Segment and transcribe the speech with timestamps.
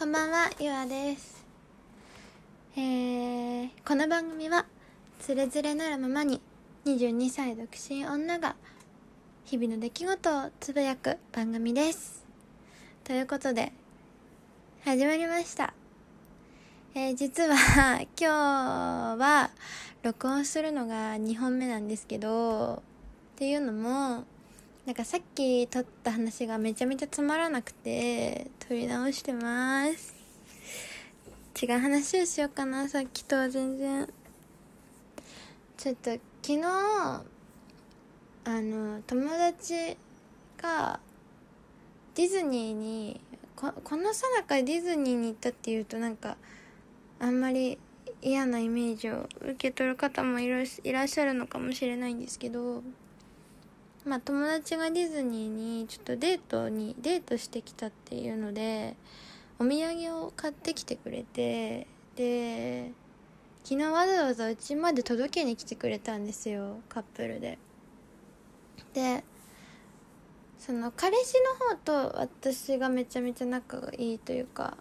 [0.00, 1.44] こんばんは、ゆあです。
[2.74, 4.64] えー、この番組は、
[5.18, 6.40] つれづれなるままに、
[6.86, 8.56] 22歳独身女が、
[9.44, 12.24] 日々の出来事をつぶやく番組です。
[13.04, 13.74] ということで、
[14.86, 15.74] 始まりました。
[16.94, 17.54] えー、実は、
[18.18, 19.50] 今日は、
[20.02, 22.80] 録音するのが2本目なんですけど、っ
[23.36, 24.24] ていうのも、
[24.86, 30.14] なんかさっき撮った話がめちゃめちゃつまらなくて、撮り直してます。
[31.62, 34.08] 違う話をしようかな、さっきとは全然。
[35.76, 36.10] ちょっと、
[36.42, 37.22] 昨日、あ
[38.46, 39.98] の、友達
[40.60, 40.98] が、
[42.14, 43.20] ディズニーに、
[43.56, 46.38] ここのさなかディズニーに行ったっていうとなんか、
[47.18, 47.78] あんまり
[48.22, 52.82] 嫌なイメージを受け取る方もいらいらっしゃるのかもしれないんですけど、
[54.04, 58.96] まあ友達がディズニーにちょっとデートにデートしてきたっていうので
[59.58, 62.92] お土産を買ってきてくれてで
[63.62, 67.58] 昨日わざわざうちまで届けに来てくれたんですよカップルで。
[68.94, 69.22] で
[70.58, 74.76] その彼氏の方と私がめちゃめちゃ仲がいいというか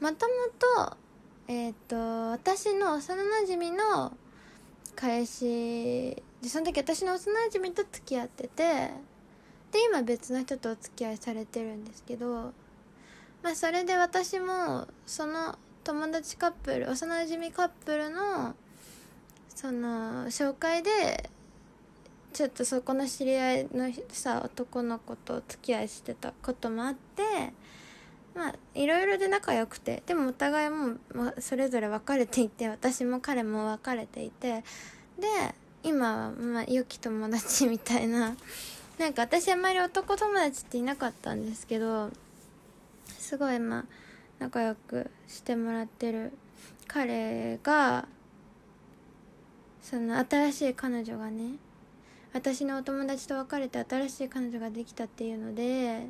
[0.00, 0.34] もとも
[0.86, 0.96] と
[1.48, 1.96] えっ、と
[2.30, 4.16] 私の幼なじみの
[4.94, 8.90] 彼氏でその時私の幼馴染と付き合ってて
[9.72, 12.52] で今別の人とお付き合いされてるんですけど
[13.42, 18.54] まあそれで私もその友達カップル幼馴染カップルの
[19.54, 21.30] その紹介で
[22.32, 27.52] ちょっとそこの知り合いのさ男の子とお付き合いしてたこともあって
[28.34, 34.64] まあいろいろで仲良くてでもお互いもまあそれぞれ別れていて私も彼も別れていて
[35.18, 35.26] で
[35.82, 38.36] 今はまあ良き友達みたいな
[38.98, 42.10] なんか私あんまり男友達っていなかったんですけど
[43.06, 43.84] すごいまあ
[44.38, 46.32] 仲良くしてもらってる
[46.86, 48.06] 彼が
[49.82, 51.56] その新しい彼女がね
[52.32, 56.06] 私のお友達と別れて新しい彼女ができたっていうので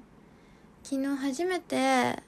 [0.82, 2.22] 昨日初めて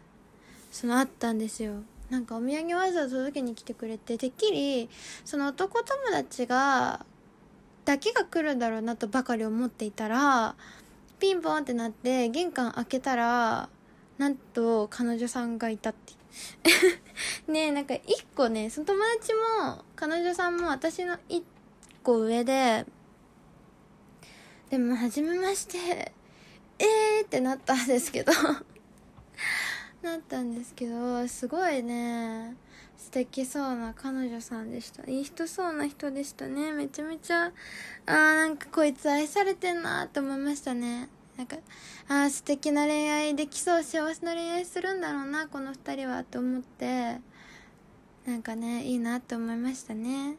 [0.70, 1.82] その会ったんですよ。
[2.10, 4.88] なんかお土産わざわざ届けに来てくれててっきり
[5.24, 7.04] その男友達が
[7.84, 10.54] だけが来るんだろうなとばかり思っていたら
[11.18, 13.68] ピンポンってなって玄関開けたら
[14.18, 16.12] なんと彼女さんがいたって
[17.50, 21.42] ねえなんか一個ねその友達も彼女さんも私の一
[22.02, 22.86] 個上で
[24.70, 26.12] でも初めまして。
[26.78, 28.32] えーってなったんですけど。
[30.02, 32.56] なったんですけどすごいね。
[32.96, 35.08] 素敵そうな彼女さんでした。
[35.10, 36.72] いい人そうな人でしたね。
[36.72, 41.08] めちゃめちゃあーなんかこいつ愛されてんなって思いましたね。
[41.36, 41.56] なんか
[42.08, 47.20] あー素敵な恋愛できそう幸せな恋愛するんだろうなこの二人はって思って。
[48.26, 50.36] なんかねいいなって思いましたね。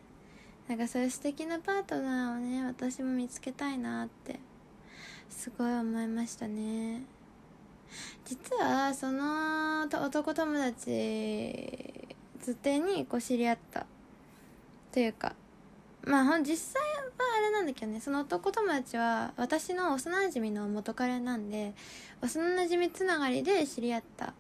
[0.68, 4.40] なんかそういう素敵なパートナーをね私も見つけたいなって
[5.36, 7.04] すごい思いましたね。
[8.24, 11.94] 実はその男友達
[12.40, 13.86] 図手にこう知り合った。
[14.92, 15.36] というか
[16.04, 17.04] まあ実際は
[17.38, 18.00] あれなんだけどね。
[18.00, 21.76] その男友達は私の幼馴染の元彼なんで
[22.22, 24.34] 幼馴染つながりで知り合った。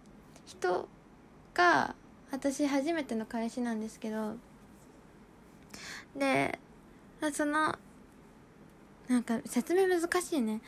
[0.47, 0.87] 人
[1.53, 1.93] が
[2.31, 4.37] 私初めての彼氏なんですけど。
[6.15, 6.57] で
[7.33, 7.75] その
[9.07, 10.61] なんか説明難しいね。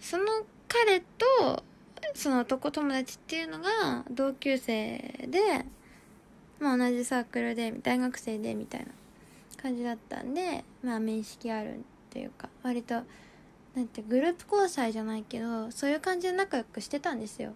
[0.00, 0.24] その
[0.68, 1.64] 彼と
[2.14, 5.64] その男友達っていうのが同級生で、
[6.58, 8.86] まあ、同じサークルで大学生でみたいな
[9.60, 11.78] 感じだったんでまあ面識あるっ
[12.10, 12.94] ていうか割と
[13.74, 17.52] なんてグループ交際じゃないけどそういう感じで仲良くしてたんですよ。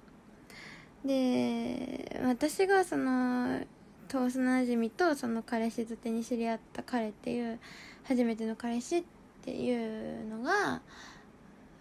[1.05, 3.61] で私がその
[4.09, 7.59] 幼馴染とその彼氏づてに知り合った彼っていう
[8.05, 9.05] 初めての彼氏っ
[9.43, 10.81] ていうが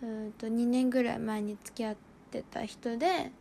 [0.01, 1.95] うんと2年ぐらい前に付き合っ
[2.31, 3.31] てた人で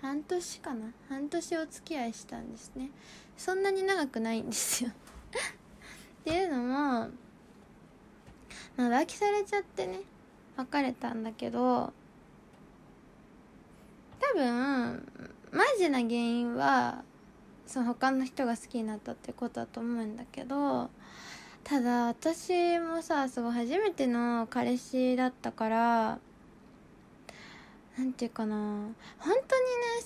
[0.00, 0.92] 半年かな。
[1.08, 2.90] 半年お付き合いしたんですね。
[3.36, 4.90] そんなに長くないんですよ。
[6.22, 6.66] っていうのも
[8.76, 10.00] まあ浮気されちゃってね
[10.56, 11.92] 別れたんだけど
[14.20, 17.04] 多分マジな原因は
[17.66, 20.90] その他の人が好きになったってことだと思うんだけど
[21.68, 26.18] ただ私もさすごい初めての彼氏だったから
[27.98, 29.42] なんていうかな本当にね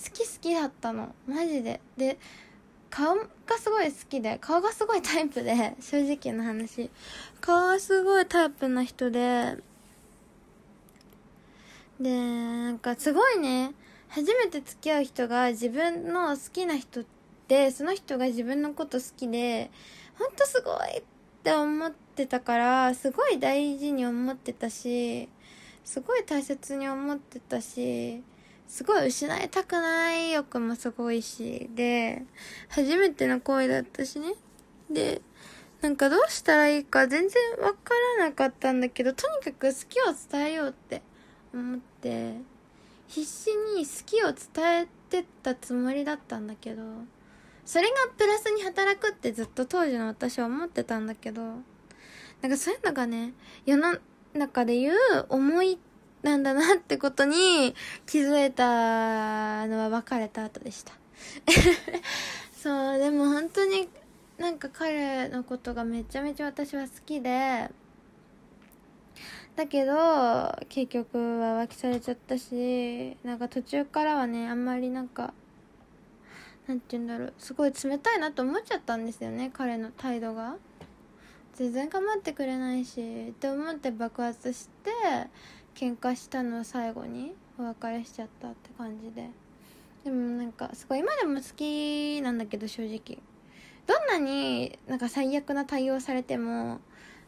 [0.02, 1.14] 好き好きだったの。
[1.28, 1.82] マジで。
[1.98, 2.18] で
[2.88, 6.88] 顔がすごい好きで顔がすごいタイプで 正直な話。
[7.42, 9.58] 顔がすごいタイプな人で
[12.00, 13.74] でなんかすごいね
[14.08, 17.04] 初めて付き合う人が自分の好きな人っ
[17.46, 19.70] てその人が自分のこと好きで
[20.18, 21.02] ほんとすごい
[21.40, 25.26] って思ってたからすごい大事に思ってたし
[25.84, 28.22] すごい大切に思ってたし
[28.68, 32.22] すごい失いたくない欲もすごいしで
[32.68, 34.34] 初めての恋だったしね。
[34.90, 35.22] で
[35.80, 41.00] なんかどうしたらいいか全然わからなかったんだけどとにかく好きを伝えようって
[41.54, 42.34] 思って
[43.08, 46.82] 必死に好きを伝えてたつもりだったんだけど
[47.70, 51.40] それがプラスに働くってずっと当時の私は思ってたんだけど
[52.42, 53.32] なんかそういうのがね
[53.64, 53.96] 世の
[54.34, 54.96] 中で言う
[55.28, 55.78] 思い
[56.24, 57.76] なんだなってことに
[58.06, 60.94] 気づいたのは別れた後でした。
[62.60, 63.88] そうでも本当に
[64.36, 67.70] なんか彼のことがめちゃめちゃ私は好きで
[69.54, 69.94] だけど
[70.68, 75.32] 結局は浮気されちゃったしなんか途中からはねあんまりなんか
[76.70, 77.32] なんて言うんだろう。
[77.36, 80.56] すごい冷たいなと思っちゃったんですよね彼の態度が。
[81.54, 84.90] 全然構ってくれないしって思って爆発して
[85.74, 89.30] 喧嘩したのを最後にお別れしちゃったって感じで。
[90.04, 93.18] でもなんかすごい今でも好きなんだけど正直。
[93.88, 96.80] どんなになんか最悪な対応されても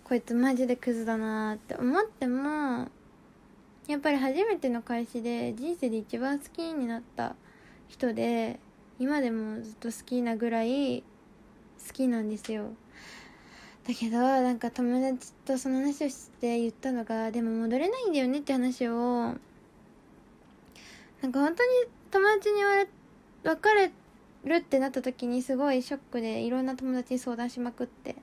[0.04, 2.88] こいつマジでクズだなって思っても
[3.88, 7.34] やっぱり初めての彼氏で人生で一番好きになった
[7.88, 8.60] 人で
[9.02, 11.02] 今でもずっと好きなぐらい
[11.84, 12.70] 好きなんですよ。
[13.84, 19.32] だけどなんか友達とその話をして言ったのがでも戻れないんだよねって話をな
[21.28, 21.70] んか本当に
[22.12, 22.88] 友達に言われ
[23.42, 23.90] 別れ
[24.44, 28.14] るってなった時にすごいショックでいろんな友達に相談しまくって。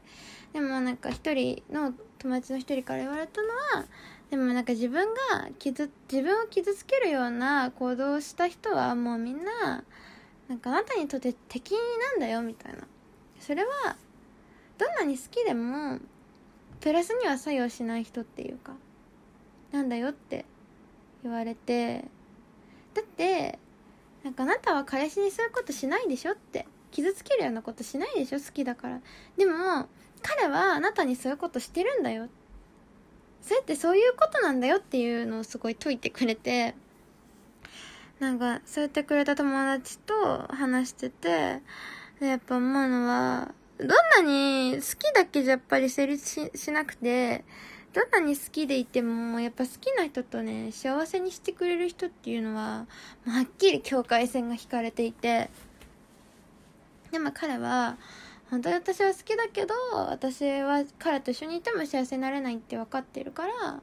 [0.53, 3.85] でもなんか一人の友達の一人から言われたのは
[4.29, 9.83] でもなんか自分が傷自分を傷つけるような行動をした人はもうみんな
[10.49, 11.77] なんかあなたにとって敵な
[12.17, 12.79] んだよみたいな。
[13.39, 13.95] それは
[14.77, 15.99] どんなに好きでも
[16.81, 18.73] プラスには作用しない人っていうか
[19.71, 20.45] なんだよって
[21.23, 22.05] 言われて
[22.93, 23.59] だって
[24.23, 28.99] なんかあなたは彼氏にそういうことしないでしょって傷つけるようなことしないでしょ好きだから。
[29.37, 29.87] でも
[30.21, 32.27] 彼はあなたにそういうことしてるんだよ。
[33.41, 36.75] それってそういうことなんだよっていうのをすごい説いてくれて
[38.19, 40.13] なんかそう言ってくれた友達と
[40.49, 41.61] 話してて
[42.19, 47.45] やっぱ思うのはどんなに好きだけじゃやっぱり成立しなくて
[47.93, 52.85] どんなに好きでいても、やっぱ好きな人とね、幸せにしてくれる人っていうのは、
[53.25, 55.49] はっきり境界線が引かれていて、
[57.11, 57.97] でも彼は、
[58.51, 59.73] 本当に私は好きだけど、
[60.07, 63.81] 私は彼と一緒にいても幸せになれないって分かってるから、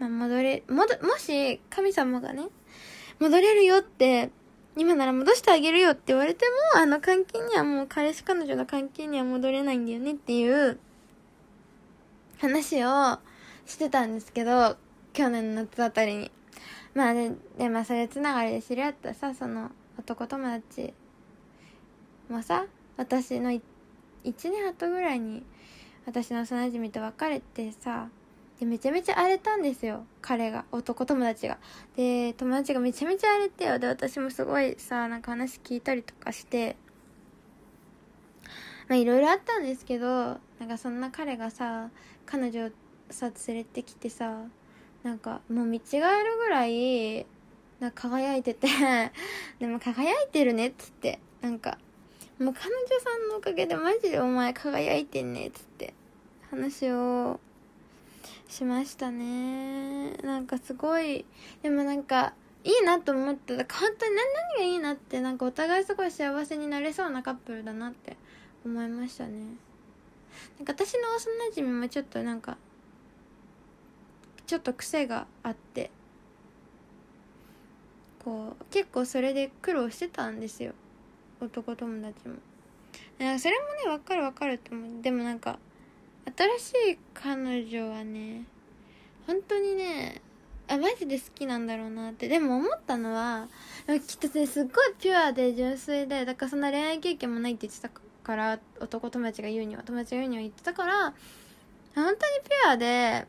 [0.00, 2.48] まあ、戻れ、戻、もし神様がね、
[3.20, 4.30] 戻れるよって、
[4.76, 10.78] 今なら戻してあげるよって言われても、あの関係にはもう彼氏彼女の関係には戻れないんだよねっていう、
[12.40, 13.18] 話を
[13.66, 14.76] してたんですけど、
[15.12, 16.30] 去年の夏あたりに。
[16.94, 20.94] まあで、で、まそれつながりで知り合ったさ、その男友達
[22.30, 22.64] もさ、
[22.96, 23.60] 私の1
[24.24, 25.42] 年後ぐらいに
[26.06, 28.08] 私の幼馴染と別れてさ、
[28.60, 30.04] で、めちゃめちゃ荒れたんですよ。
[30.20, 31.58] 彼が、男友達が。
[31.96, 33.78] で、友達がめちゃめちゃ荒れてよ。
[33.78, 36.76] で、私もすごいさ、なんか話聞いたりとかして、
[38.88, 40.06] まあいろいろあったんですけど、
[40.58, 41.90] なんかそんな彼がさ、
[42.26, 42.70] 彼女を
[43.12, 44.44] さ連れてきてさ
[45.02, 47.26] なんかもう見違えるぐらい
[47.80, 48.68] な輝いてて
[49.58, 51.78] でも輝いてるねっつってなんか
[52.38, 55.94] もう彼女さんのおかげでマジでお前輝いてんねっつって
[56.50, 57.40] 話を
[58.50, 60.12] しましたね。
[60.24, 61.24] なんかすごい
[61.62, 63.74] でもなんかいいなと思ってた。
[63.74, 68.16] 本当に何がいいなってなんかお互いすごい幸せになれそうなカップルだなって
[68.64, 69.38] 思いましたね。
[70.58, 72.56] なんか私の幼馴染もちょっとなんか
[74.46, 75.90] ちょっと癖があって
[78.24, 80.72] こう結構それで苦労してたんですよ。
[81.40, 82.34] 男友達も。
[83.18, 85.02] なんかそれもね分かる分かると思う。
[85.02, 85.58] でもなんか
[86.24, 88.44] 新しい彼女はね
[89.26, 90.20] 本当にね
[90.68, 93.48] あマジで好きなんだろうなってでも思ったのは
[93.86, 97.90] きっとねすっごいピュアで純粋でだからそんな恋愛経験もないって言ってた
[98.22, 101.12] から男友達が言うには友達が言うには言ってたから
[101.94, 103.26] 本当にピュアで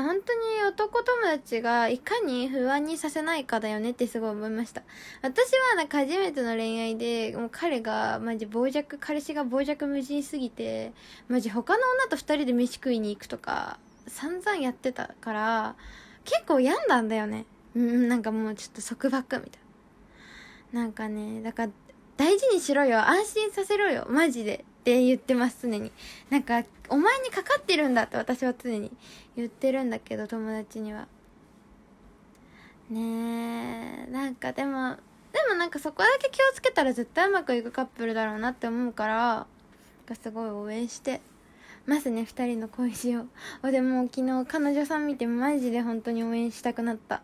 [0.00, 4.82] 本当に男友達がいかに不安にさせないかだよねってすごい思いました。
[5.22, 10.92] 私はなんか初めての恋愛で、もう彼がマジ傍若、彼氏が傍若無人すぎて、
[11.28, 15.76] マジ他の女と二人で飯食いに行くとか、散々やってたから、
[16.24, 17.46] 結構病んだんだよね。
[17.74, 19.60] うんなんかもうちょっと束縛みたい
[20.72, 21.72] ななんかねだから
[22.16, 25.92] 大事にしろよ安心させろよマジでって言ってます常に。
[26.28, 28.90] なんかお前にかかってるんだって私は常に
[29.36, 31.06] 言ってるんだけど友達には。
[32.90, 34.96] ねえなんかでも
[35.32, 39.46] でもなんかそこだけ気をつけたら絶対うまくいくカップルだろうなって思うから
[40.20, 41.20] すごい応援して。
[41.86, 43.26] ますね2人の恋路
[43.62, 43.70] を。
[43.70, 47.22] でも昨日彼女さん見てマジで本当に応援したくなった。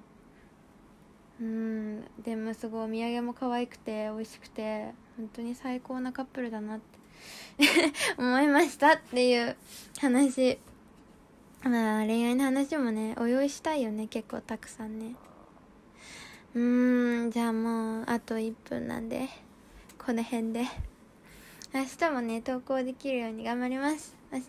[1.40, 6.98] うんでもすごいお土産も可愛くて美味しくて本当に最高なカップルだなって。
[8.16, 9.56] 思いましたっていう
[9.98, 10.58] 話。
[11.62, 15.14] まあ恋愛の話もねお用意したいよね結構たくさんね。
[16.54, 19.28] うーんじゃあもうあと1分なんで
[19.98, 20.64] この辺で。
[21.74, 24.16] 明日もね投稿できるように頑張ります。
[24.32, 24.40] 明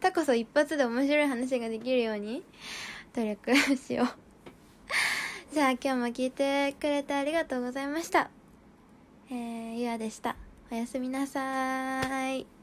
[0.00, 2.44] 日こそ一発で面白い話ができるように
[3.14, 4.06] 努力しよう。
[5.52, 8.30] じゃあ今日も聞いてくれてありがとうございました。
[9.28, 10.36] えー、ゆあでした。
[10.70, 12.55] おやすみなさい。